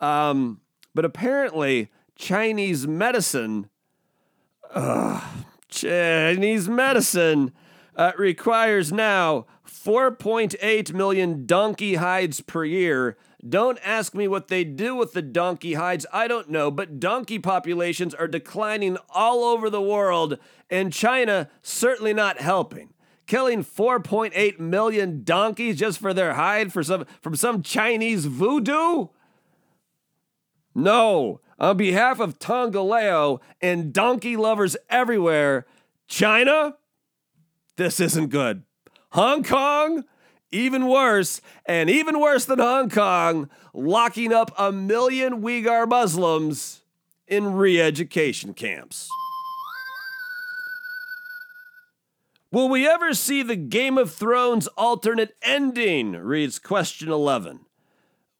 Um, 0.00 0.60
but 0.96 1.04
apparently, 1.04 1.92
Chinese 2.16 2.88
medicine, 2.88 3.70
uh, 4.74 5.20
Chinese 5.68 6.68
medicine 6.68 7.52
uh, 7.94 8.12
requires 8.18 8.92
now 8.92 9.46
4.8 9.64 10.92
million 10.92 11.46
donkey 11.46 11.94
hides 11.94 12.40
per 12.40 12.64
year 12.64 13.16
don't 13.46 13.78
ask 13.84 14.14
me 14.14 14.26
what 14.26 14.48
they 14.48 14.64
do 14.64 14.96
with 14.96 15.12
the 15.12 15.22
donkey 15.22 15.74
hides. 15.74 16.06
I 16.12 16.26
don't 16.26 16.50
know, 16.50 16.70
but 16.70 16.98
donkey 16.98 17.38
populations 17.38 18.14
are 18.14 18.26
declining 18.26 18.98
all 19.10 19.44
over 19.44 19.70
the 19.70 19.82
world, 19.82 20.38
and 20.68 20.92
China 20.92 21.48
certainly 21.62 22.12
not 22.12 22.40
helping. 22.40 22.94
Killing 23.26 23.62
4.8 23.62 24.58
million 24.58 25.22
donkeys 25.22 25.78
just 25.78 25.98
for 25.98 26.14
their 26.14 26.34
hide 26.34 26.72
for 26.72 26.82
some 26.82 27.04
from 27.20 27.36
some 27.36 27.62
Chinese 27.62 28.24
voodoo? 28.24 29.08
No. 30.74 31.40
On 31.58 31.76
behalf 31.76 32.20
of 32.20 32.38
Tingalayo 32.38 33.40
and 33.60 33.92
donkey 33.92 34.36
lovers 34.36 34.76
everywhere, 34.88 35.66
China, 36.06 36.76
this 37.76 38.00
isn't 38.00 38.28
good. 38.28 38.62
Hong 39.10 39.42
Kong, 39.42 40.04
even 40.50 40.86
worse, 40.86 41.40
and 41.66 41.90
even 41.90 42.20
worse 42.20 42.44
than 42.44 42.58
Hong 42.58 42.90
Kong, 42.90 43.50
locking 43.72 44.32
up 44.32 44.50
a 44.58 44.72
million 44.72 45.42
Uyghur 45.42 45.88
Muslims 45.88 46.82
in 47.26 47.54
re 47.54 47.80
education 47.80 48.54
camps. 48.54 49.10
Will 52.50 52.68
we 52.68 52.88
ever 52.88 53.12
see 53.12 53.42
the 53.42 53.56
Game 53.56 53.98
of 53.98 54.10
Thrones 54.10 54.68
alternate 54.68 55.36
ending? 55.42 56.12
reads 56.12 56.58
question 56.58 57.10
11. 57.10 57.60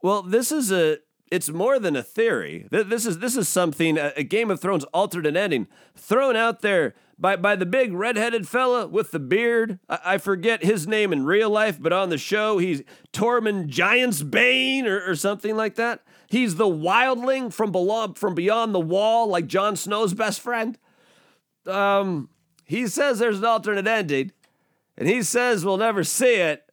Well, 0.02 0.22
this 0.22 0.50
is 0.50 0.72
a 0.72 0.98
it's 1.30 1.50
more 1.50 1.78
than 1.78 1.94
a 1.94 2.02
theory. 2.02 2.66
This 2.70 3.04
is 3.04 3.18
this 3.18 3.36
is 3.36 3.48
something 3.48 3.98
a 3.98 4.22
Game 4.22 4.50
of 4.50 4.60
Thrones 4.60 4.84
alternate 4.94 5.36
ending 5.36 5.66
thrown 5.94 6.36
out 6.36 6.62
there 6.62 6.94
by 7.18 7.36
by 7.36 7.56
the 7.56 7.66
big 7.66 7.92
red-headed 7.92 8.48
fella 8.48 8.86
with 8.86 9.10
the 9.10 9.18
beard. 9.18 9.78
I, 9.88 9.98
I 10.04 10.18
forget 10.18 10.62
his 10.62 10.86
name 10.86 11.12
in 11.12 11.24
real 11.24 11.50
life, 11.50 11.80
but 11.80 11.92
on 11.92 12.10
the 12.10 12.18
show 12.18 12.58
he's 12.58 12.82
Tormund 13.12 13.68
Giantsbane 13.68 14.84
or, 14.84 15.10
or 15.10 15.14
something 15.16 15.56
like 15.56 15.74
that. 15.76 16.02
He's 16.28 16.56
the 16.56 16.66
wildling 16.66 17.52
from 17.52 17.72
below, 17.72 18.12
from 18.14 18.34
beyond 18.34 18.74
the 18.74 18.80
wall, 18.80 19.28
like 19.28 19.46
Jon 19.46 19.76
Snow's 19.76 20.14
best 20.14 20.40
friend. 20.40 20.78
Um, 21.66 22.28
he 22.64 22.86
says 22.86 23.18
there's 23.18 23.38
an 23.38 23.44
alternate 23.44 23.86
ending, 23.86 24.32
and 24.96 25.08
he 25.08 25.22
says 25.22 25.64
we'll 25.64 25.78
never 25.78 26.04
see 26.04 26.34
it. 26.34 26.64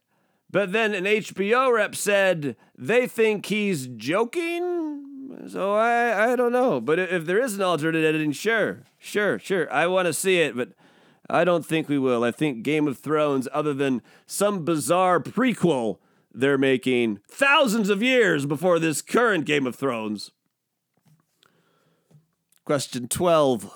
But 0.49 0.71
then 0.71 0.93
an 0.93 1.05
HBO 1.05 1.73
rep 1.73 1.95
said 1.95 2.55
they 2.77 3.07
think 3.07 3.47
he's 3.47 3.87
joking. 3.87 4.94
So 5.47 5.73
I, 5.75 6.31
I 6.31 6.35
don't 6.35 6.51
know. 6.51 6.79
But 6.79 6.99
if 6.99 7.25
there 7.25 7.41
is 7.41 7.55
an 7.55 7.61
alternate 7.61 8.05
editing, 8.05 8.31
sure, 8.31 8.83
sure, 8.97 9.39
sure. 9.39 9.71
I 9.71 9.87
want 9.87 10.07
to 10.07 10.13
see 10.13 10.39
it, 10.39 10.55
but 10.55 10.69
I 11.29 11.43
don't 11.43 11.65
think 11.65 11.89
we 11.89 11.97
will. 11.97 12.23
I 12.23 12.31
think 12.31 12.63
Game 12.63 12.87
of 12.87 12.97
Thrones, 12.97 13.47
other 13.53 13.73
than 13.73 14.01
some 14.25 14.63
bizarre 14.63 15.19
prequel 15.19 15.97
they're 16.33 16.57
making 16.57 17.19
thousands 17.29 17.89
of 17.89 18.03
years 18.03 18.45
before 18.45 18.77
this 18.77 19.01
current 19.01 19.45
Game 19.45 19.65
of 19.65 19.75
Thrones. 19.75 20.31
Question 22.65 23.07
12. 23.07 23.71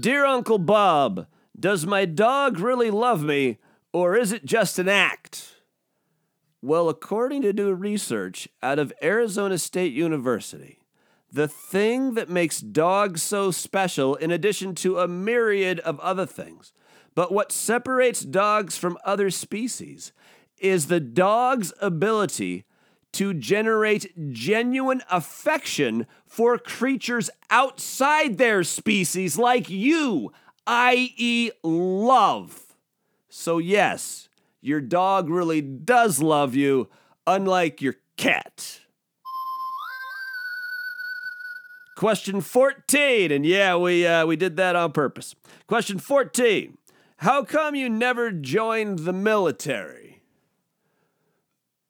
Dear 0.00 0.26
Uncle 0.26 0.58
Bob, 0.58 1.26
does 1.58 1.86
my 1.86 2.04
dog 2.04 2.58
really 2.58 2.90
love 2.90 3.22
me? 3.22 3.58
Or 3.92 4.14
is 4.14 4.30
it 4.30 4.44
just 4.44 4.78
an 4.78 4.88
act? 4.88 5.55
Well, 6.62 6.88
according 6.88 7.42
to 7.42 7.52
new 7.52 7.74
research 7.74 8.48
out 8.62 8.78
of 8.78 8.92
Arizona 9.02 9.58
State 9.58 9.92
University, 9.92 10.78
the 11.30 11.48
thing 11.48 12.14
that 12.14 12.30
makes 12.30 12.60
dogs 12.60 13.22
so 13.22 13.50
special, 13.50 14.14
in 14.14 14.30
addition 14.30 14.74
to 14.76 14.98
a 14.98 15.08
myriad 15.08 15.80
of 15.80 16.00
other 16.00 16.26
things, 16.26 16.72
but 17.14 17.32
what 17.32 17.52
separates 17.52 18.20
dogs 18.20 18.76
from 18.76 18.98
other 19.04 19.30
species, 19.30 20.12
is 20.58 20.86
the 20.86 21.00
dog's 21.00 21.72
ability 21.80 22.64
to 23.12 23.34
generate 23.34 24.32
genuine 24.32 25.02
affection 25.10 26.06
for 26.26 26.58
creatures 26.58 27.30
outside 27.50 28.38
their 28.38 28.62
species, 28.64 29.38
like 29.38 29.68
you, 29.68 30.32
i.e., 30.66 31.50
love. 31.62 32.74
So, 33.28 33.58
yes, 33.58 34.28
your 34.60 34.80
dog 34.80 35.28
really 35.28 35.60
does 35.60 36.20
love 36.20 36.54
you, 36.54 36.88
unlike 37.26 37.80
your 37.80 37.96
cat. 38.16 38.80
Question 41.96 42.40
14, 42.40 43.32
and 43.32 43.46
yeah, 43.46 43.76
we, 43.76 44.06
uh, 44.06 44.26
we 44.26 44.36
did 44.36 44.56
that 44.56 44.76
on 44.76 44.92
purpose. 44.92 45.34
Question 45.66 45.98
14 45.98 46.76
How 47.18 47.42
come 47.42 47.74
you 47.74 47.88
never 47.88 48.30
joined 48.30 49.00
the 49.00 49.12
military? 49.12 50.22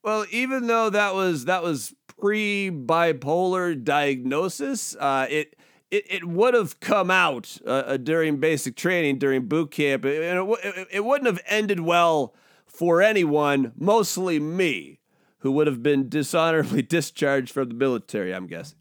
Well, 0.03 0.25
even 0.31 0.67
though 0.67 0.89
that 0.89 1.13
was 1.13 1.45
that 1.45 1.61
was 1.61 1.93
pre 2.07 2.71
bipolar 2.71 3.83
diagnosis, 3.83 4.95
uh, 4.95 5.27
it 5.29 5.57
it, 5.91 6.05
it 6.09 6.25
would 6.25 6.53
have 6.53 6.79
come 6.79 7.11
out 7.11 7.57
uh, 7.65 7.69
uh, 7.69 7.97
during 7.97 8.37
basic 8.37 8.75
training, 8.75 9.19
during 9.19 9.47
boot 9.47 9.71
camp, 9.71 10.05
it, 10.05 10.21
it, 10.21 10.87
it 10.91 11.05
wouldn't 11.05 11.27
have 11.27 11.41
ended 11.47 11.79
well 11.79 12.33
for 12.77 13.01
anyone, 13.01 13.71
mostly 13.75 14.39
me, 14.39 14.99
who 15.39 15.51
would 15.51 15.65
have 15.65 15.81
been 15.81 16.09
dishonorably 16.09 16.81
discharged 16.83 17.51
from 17.51 17.69
the 17.69 17.73
military, 17.73 18.31
I'm 18.31 18.45
guessing. 18.45 18.77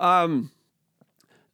Um, 0.00 0.50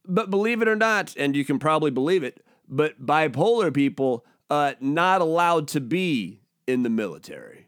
but 0.03 0.31
believe 0.31 0.63
it 0.63 0.67
or 0.67 0.75
not, 0.75 1.13
and 1.17 1.35
you 1.35 1.45
can 1.45 1.59
probably 1.59 1.91
believe 1.91 2.23
it, 2.23 2.43
but 2.67 3.05
bipolar 3.05 3.71
people 3.71 4.25
uh, 4.49 4.73
not 4.79 5.21
allowed 5.21 5.67
to 5.69 5.79
be 5.79 6.41
in 6.65 6.81
the 6.81 6.89
military. 6.89 7.67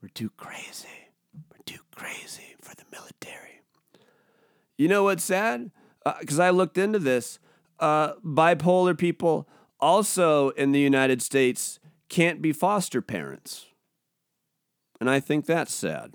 We're 0.00 0.08
too 0.08 0.30
crazy. 0.38 0.88
We're 1.50 1.62
too 1.66 1.82
crazy 1.94 2.56
for 2.62 2.74
the 2.74 2.84
military. 2.90 3.60
You 4.78 4.88
know 4.88 5.04
what's 5.04 5.22
sad? 5.22 5.70
Because 6.18 6.40
uh, 6.40 6.44
I 6.44 6.50
looked 6.50 6.78
into 6.78 6.98
this. 6.98 7.38
Uh, 7.78 8.14
bipolar 8.24 8.96
people 8.96 9.46
also 9.80 10.48
in 10.50 10.72
the 10.72 10.80
United 10.80 11.20
States 11.20 11.78
can't 12.08 12.42
be 12.42 12.52
foster 12.52 13.00
parents. 13.00 13.66
And 15.00 15.10
I 15.10 15.20
think 15.20 15.46
that's 15.46 15.74
sad. 15.74 16.14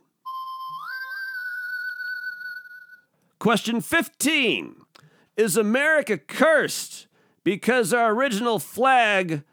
Question 3.40 3.82
15 3.82 4.76
Is 5.38 5.58
America 5.58 6.18
cursed 6.18 7.08
because 7.44 7.94
our 7.94 8.12
original 8.12 8.60
flag 8.60 9.44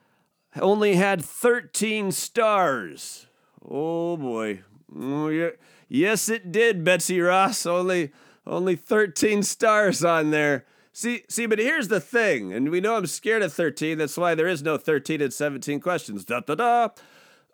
only 0.61 0.95
had 0.97 1.25
13 1.25 2.13
stars? 2.13 3.27
Oh 3.69 4.17
boy. 4.17 4.63
Oh, 4.95 5.29
yeah. 5.29 5.51
Yes, 5.89 6.29
it 6.29 6.53
did, 6.53 6.85
Betsy 6.85 7.21
Ross. 7.21 7.67
Only, 7.67 8.13
only 8.47 8.77
13 8.77 9.43
stars 9.43 10.05
on 10.05 10.31
there. 10.31 10.65
See, 10.99 11.25
see, 11.29 11.45
but 11.45 11.59
here's 11.59 11.89
the 11.89 12.01
thing, 12.01 12.55
and 12.55 12.71
we 12.71 12.81
know 12.81 12.97
I'm 12.97 13.05
scared 13.05 13.43
of 13.43 13.53
13. 13.53 13.99
That's 13.99 14.17
why 14.17 14.35
there 14.35 14.49
is 14.49 14.63
no 14.63 14.79
13 14.79 15.21
and 15.21 15.31
17 15.31 15.79
questions. 15.79 16.25
Da 16.25 16.41
da 16.41 16.55
da. 16.55 16.89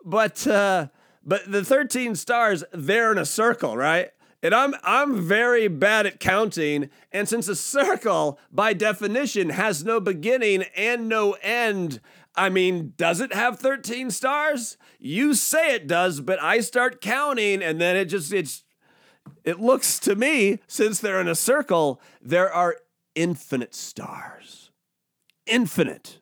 But 0.05 0.47
uh, 0.47 0.87
but 1.25 1.51
the 1.51 1.65
13 1.65 2.15
stars, 2.15 2.63
they're 2.73 3.11
in 3.11 3.19
a 3.19 3.27
circle, 3.27 3.77
right? 3.77 4.11
And 4.45 4.55
I'm 4.55 4.77
I'm 4.85 5.21
very 5.21 5.67
bad 5.67 6.07
at 6.07 6.21
counting, 6.21 6.89
and 7.11 7.29
since 7.29 7.49
a 7.49 7.57
circle 7.57 8.39
by 8.53 8.75
definition 8.75 9.49
has 9.49 9.85
no 9.85 9.99
beginning 9.99 10.63
and 10.77 11.09
no 11.09 11.33
end, 11.43 12.01
I 12.37 12.49
mean, 12.49 12.93
does 12.97 13.21
it 13.21 13.35
have 13.35 13.59
13 13.59 14.13
stars? 14.13 14.77
You 15.01 15.35
say 15.35 15.75
it 15.75 15.89
does, 15.89 16.21
but 16.21 16.41
I 16.41 16.61
start 16.61 17.01
counting 17.01 17.61
and 17.61 17.81
then 17.81 17.97
it 17.97 18.05
just 18.05 18.33
it's 18.33 18.63
it 19.45 19.59
looks 19.59 19.99
to 19.99 20.15
me 20.15 20.61
since 20.69 21.01
they're 21.01 21.21
in 21.21 21.27
a 21.27 21.35
circle, 21.35 22.01
there 22.21 22.53
are 22.53 22.77
infinite 23.15 23.75
stars. 23.75 24.71
Infinite. 25.47 26.21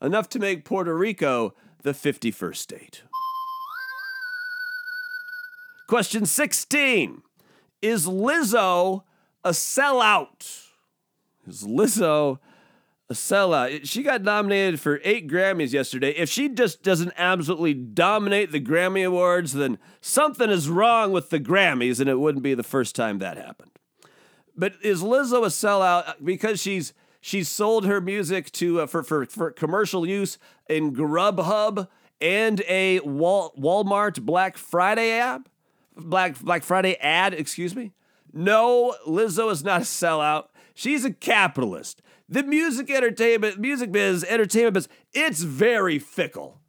Enough 0.00 0.28
to 0.30 0.38
make 0.38 0.64
Puerto 0.64 0.96
Rico 0.96 1.54
the 1.82 1.92
51st 1.92 2.56
state. 2.56 3.02
Question 5.88 6.26
16 6.26 7.22
Is 7.80 8.06
Lizzo 8.06 9.04
a 9.44 9.50
sellout? 9.50 10.64
Is 11.46 11.62
Lizzo 11.62 12.40
a 13.08 13.14
sellout? 13.14 13.80
She 13.84 14.02
got 14.02 14.22
nominated 14.22 14.80
for 14.80 15.00
eight 15.04 15.28
Grammys 15.28 15.72
yesterday. 15.72 16.10
If 16.10 16.28
she 16.28 16.48
just 16.48 16.82
doesn't 16.82 17.12
absolutely 17.16 17.74
dominate 17.74 18.50
the 18.50 18.60
Grammy 18.60 19.06
Awards, 19.06 19.52
then 19.52 19.78
something 20.00 20.50
is 20.50 20.68
wrong 20.68 21.12
with 21.12 21.30
the 21.30 21.40
Grammys, 21.40 22.00
and 22.00 22.10
it 22.10 22.18
wouldn't 22.18 22.42
be 22.42 22.54
the 22.54 22.64
first 22.64 22.96
time 22.96 23.18
that 23.20 23.36
happened. 23.36 23.75
But 24.56 24.74
is 24.82 25.02
Lizzo 25.02 25.44
a 25.44 25.48
sellout 25.48 26.14
because 26.24 26.60
she's 26.60 26.92
she's 27.20 27.48
sold 27.48 27.84
her 27.86 28.00
music 28.00 28.50
to 28.52 28.82
uh, 28.82 28.86
for, 28.86 29.02
for 29.02 29.26
for 29.26 29.50
commercial 29.50 30.06
use 30.06 30.38
in 30.68 30.94
Grubhub 30.94 31.88
and 32.20 32.62
a 32.68 33.00
Wal- 33.00 33.52
Walmart 33.58 34.22
Black 34.22 34.56
Friday 34.56 35.12
app? 35.12 35.48
Black 35.96 36.40
Black 36.40 36.62
Friday 36.62 36.96
ad, 36.96 37.34
excuse 37.34 37.74
me. 37.76 37.92
No, 38.32 38.94
Lizzo 39.06 39.50
is 39.50 39.64
not 39.64 39.82
a 39.82 39.84
sellout. 39.84 40.48
She's 40.74 41.04
a 41.04 41.12
capitalist. 41.12 42.02
The 42.28 42.42
music 42.42 42.90
entertainment, 42.90 43.58
music 43.58 43.92
biz, 43.92 44.24
entertainment 44.24 44.74
biz, 44.74 44.88
it's 45.14 45.42
very 45.42 45.98
fickle. 45.98 46.60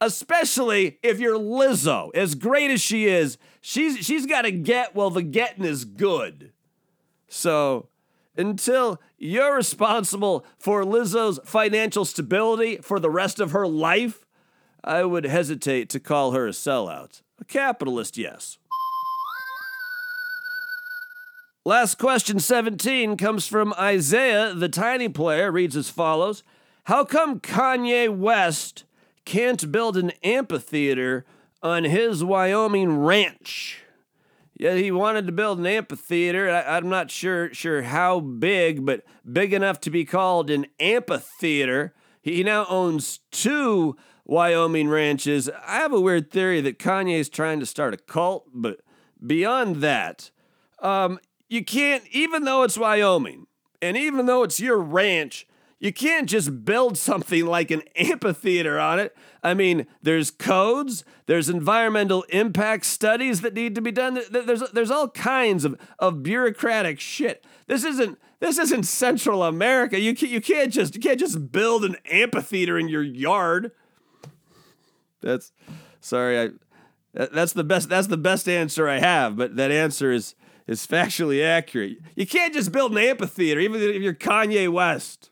Especially 0.00 0.98
if 1.02 1.18
you're 1.18 1.38
Lizzo, 1.38 2.14
as 2.14 2.34
great 2.34 2.70
as 2.70 2.80
she 2.80 3.06
is, 3.06 3.36
she's 3.60 3.98
she's 3.98 4.26
got 4.26 4.42
to 4.42 4.50
get 4.52 4.94
well. 4.94 5.10
The 5.10 5.22
getting 5.22 5.64
is 5.64 5.84
good. 5.84 6.52
So 7.28 7.88
until 8.36 9.00
you're 9.18 9.56
responsible 9.56 10.46
for 10.58 10.84
Lizzo's 10.84 11.40
financial 11.44 12.04
stability 12.04 12.76
for 12.76 12.98
the 13.00 13.10
rest 13.10 13.40
of 13.40 13.50
her 13.50 13.66
life, 13.66 14.24
I 14.82 15.04
would 15.04 15.24
hesitate 15.24 15.88
to 15.90 16.00
call 16.00 16.32
her 16.32 16.46
a 16.46 16.52
sellout. 16.52 17.22
A 17.40 17.44
capitalist, 17.44 18.16
yes. 18.16 18.58
Last 21.64 21.98
question 21.98 22.38
17 22.38 23.16
comes 23.16 23.46
from 23.46 23.74
Isaiah, 23.74 24.54
the 24.54 24.70
tiny 24.70 25.08
player, 25.08 25.52
reads 25.52 25.76
as 25.76 25.90
follows 25.90 26.42
How 26.84 27.04
come 27.04 27.40
Kanye 27.40 28.08
West 28.08 28.84
can't 29.26 29.70
build 29.70 29.96
an 29.98 30.12
amphitheater 30.22 31.26
on 31.62 31.84
his 31.84 32.24
Wyoming 32.24 32.96
ranch? 32.98 33.82
Yeah, 34.58 34.74
he 34.74 34.90
wanted 34.90 35.26
to 35.26 35.32
build 35.32 35.60
an 35.60 35.66
amphitheater. 35.66 36.50
I, 36.50 36.78
am 36.78 36.88
not 36.88 37.12
sure 37.12 37.54
sure 37.54 37.82
how 37.82 38.18
big, 38.18 38.84
but 38.84 39.04
big 39.30 39.52
enough 39.52 39.80
to 39.82 39.90
be 39.90 40.04
called 40.04 40.50
an 40.50 40.66
amphitheater. 40.80 41.94
He 42.20 42.42
now 42.42 42.66
owns 42.68 43.20
two 43.30 43.96
Wyoming 44.24 44.88
ranches. 44.88 45.48
I 45.64 45.76
have 45.76 45.92
a 45.92 46.00
weird 46.00 46.30
theory 46.30 46.60
that 46.60 46.78
Kanye 46.78 47.18
is 47.18 47.28
trying 47.28 47.60
to 47.60 47.66
start 47.66 47.94
a 47.94 47.96
cult, 47.96 48.48
but 48.52 48.80
beyond 49.24 49.76
that, 49.76 50.30
um, 50.80 51.18
you 51.48 51.64
can't, 51.64 52.04
even 52.10 52.44
though 52.44 52.64
it's 52.64 52.76
Wyoming, 52.76 53.46
and 53.80 53.96
even 53.96 54.26
though 54.26 54.42
it's 54.42 54.60
your 54.60 54.78
ranch, 54.78 55.46
you 55.80 55.92
can't 55.92 56.28
just 56.28 56.64
build 56.64 56.98
something 56.98 57.46
like 57.46 57.70
an 57.70 57.82
amphitheater 57.96 58.78
on 58.78 58.98
it. 58.98 59.16
I 59.42 59.54
mean, 59.54 59.86
there's 60.02 60.30
codes, 60.30 61.04
there's 61.26 61.48
environmental 61.48 62.22
impact 62.30 62.84
studies 62.84 63.40
that 63.42 63.54
need 63.54 63.74
to 63.76 63.80
be 63.80 63.92
done. 63.92 64.20
There's 64.30 64.62
there's 64.70 64.90
all 64.90 65.08
kinds 65.08 65.64
of, 65.64 65.78
of 65.98 66.22
bureaucratic 66.22 66.98
shit. 66.98 67.44
This 67.66 67.84
isn't 67.84 68.18
this 68.40 68.58
isn't 68.58 68.84
Central 68.84 69.42
America. 69.42 69.98
You 69.98 70.14
can't, 70.14 70.32
you 70.32 70.40
can't 70.40 70.72
just 70.72 70.94
you 70.94 71.00
can't 71.00 71.20
just 71.20 71.52
build 71.52 71.84
an 71.84 71.96
amphitheater 72.10 72.78
in 72.78 72.88
your 72.88 73.02
yard. 73.02 73.72
That's 75.20 75.52
sorry, 76.00 76.40
I 76.40 76.48
that's 77.14 77.52
the 77.52 77.64
best 77.64 77.88
that's 77.88 78.08
the 78.08 78.16
best 78.16 78.48
answer 78.48 78.88
I 78.88 78.98
have, 78.98 79.36
but 79.36 79.56
that 79.56 79.70
answer 79.70 80.10
is 80.10 80.34
is 80.66 80.86
factually 80.86 81.44
accurate. 81.44 81.98
You 82.14 82.26
can't 82.26 82.52
just 82.52 82.72
build 82.72 82.92
an 82.92 82.98
amphitheater, 82.98 83.60
even 83.60 83.80
if 83.80 84.02
you're 84.02 84.14
Kanye 84.14 84.70
West. 84.70 85.30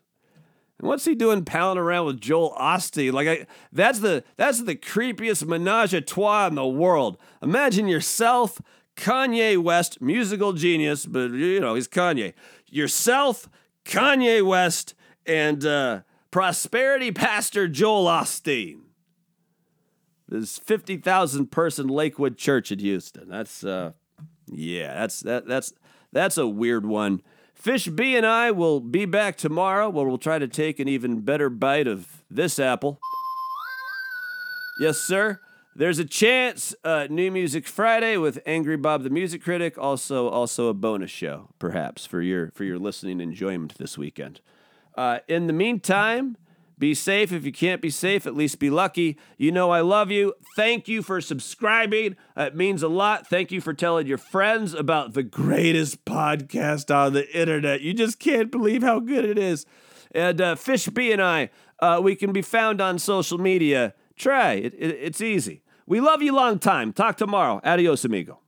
And 0.79 0.89
what's 0.89 1.05
he 1.05 1.15
doing 1.15 1.45
palling 1.45 1.79
around 1.79 2.07
with 2.07 2.21
Joel 2.21 2.55
Osteen? 2.59 3.13
Like 3.13 3.29
I, 3.29 3.47
that's 3.73 4.01
the 4.01 4.25
that's 4.37 4.63
the 4.63 4.77
creepiest 4.77 5.47
menage 5.47 5.95
a 5.95 6.01
trois 6.01 6.49
in 6.49 6.55
the 6.55 6.67
world. 6.67 7.17
Imagine 7.43 7.89
yourself, 7.89 8.61
Kanye 8.97 9.57
West, 9.57 10.03
musical 10.03 10.53
genius, 10.53 11.07
but 11.07 11.31
you 11.33 11.61
know 11.61 11.75
he's 11.75 11.89
Kanye. 11.89 12.35
Yourself, 12.69 13.49
Kanye 13.85 14.47
West, 14.47 14.95
and 15.25 15.65
uh, 15.65 16.01
prosperity 16.31 17.11
pastor 17.11 17.69
Joel 17.69 18.07
Osteen. 18.07 18.81
This 20.29 20.59
50,000 20.59 21.53
person 21.53 21.87
Lakewood 21.87 22.37
Church 22.37 22.73
in 22.73 22.81
Houston. 22.81 23.29
That's 23.29 23.65
uh 23.65 23.93
yeah, 24.49 24.95
that's 24.95 25.21
that 25.21 25.47
that's 25.47 25.73
that's 26.13 26.37
a 26.37 26.47
weird 26.47 26.85
one. 26.85 27.23
Fish 27.57 27.89
B 27.89 28.15
and 28.15 28.27
I 28.27 28.51
will 28.51 28.81
be 28.81 29.07
back 29.07 29.37
tomorrow 29.37 29.89
where 29.89 30.07
we'll 30.07 30.19
try 30.19 30.39
to 30.39 30.47
take 30.47 30.79
an 30.79 30.87
even 30.89 31.23
better 31.23 31.49
bite 31.49 31.89
of 31.89 32.23
this 32.31 32.59
apple. 32.59 33.01
Yes, 34.79 34.99
sir. 34.99 35.41
There's 35.75 35.99
a 35.99 36.05
chance 36.05 36.75
uh, 36.85 37.07
New 37.11 37.31
Music 37.33 37.67
Friday 37.67 38.19
with 38.19 38.39
Angry 38.47 38.77
Bob 38.77 39.03
the 39.03 39.11
Music 39.11 39.43
Critic, 39.43 39.77
also 39.79 40.29
also 40.29 40.69
a 40.69 40.75
bonus 40.75 41.11
show, 41.11 41.49
perhaps 41.59 42.07
for 42.07 42.23
your 42.23 42.51
for 42.53 42.65
your 42.65 42.79
listening 42.79 43.21
enjoyment 43.21 43.77
this 43.79 43.99
weekend. 43.99 44.41
Uh, 44.95 45.19
in 45.27 45.47
the 45.47 45.53
meantime, 45.53 46.37
be 46.79 46.95
safe. 46.95 47.33
If 47.33 47.45
you 47.45 47.53
can't 47.53 47.81
be 47.81 47.91
safe, 47.91 48.27
at 48.27 48.35
least 48.35 48.59
be 48.59 48.71
lucky. 48.71 49.19
You 49.39 49.51
know 49.51 49.71
I 49.71 49.81
love 49.81 50.11
you. 50.11 50.35
Thank 50.57 50.89
you 50.89 51.03
for 51.03 51.21
subscribing. 51.21 52.17
It 52.37 52.55
means 52.55 52.83
a 52.83 52.89
lot. 52.89 53.27
Thank 53.27 53.51
you 53.51 53.61
for 53.61 53.73
telling 53.73 54.07
your 54.07 54.19
friends 54.19 54.75
about 54.75 55.15
the 55.15 55.23
greatest 55.23 56.05
podcast 56.05 56.95
on 56.95 57.15
the 57.15 57.39
internet. 57.39 57.81
You 57.81 57.95
just 57.95 58.19
can't 58.19 58.51
believe 58.51 58.83
how 58.83 59.01
good 59.01 59.25
it 59.25 59.39
is. 59.39 59.65
And 60.13 60.41
uh, 60.41 60.55
Fish 60.55 60.87
B 60.89 61.13
and 61.13 61.23
I, 61.23 61.51
uh, 61.81 62.01
we 62.03 62.15
can 62.15 62.33
be 62.33 62.43
found 62.43 62.81
on 62.81 62.99
social 62.99 63.39
media. 63.39 63.95
Try 64.17 64.55
it, 64.55 64.75
it, 64.75 64.91
it's 65.01 65.21
easy. 65.21 65.63
We 65.87 66.01
love 66.01 66.23
you 66.23 66.35
long 66.35 66.59
time. 66.59 66.93
Talk 66.93 67.17
tomorrow. 67.17 67.61
Adios, 67.65 68.05
amigo. 68.05 68.41